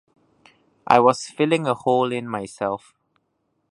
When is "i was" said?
0.87-1.25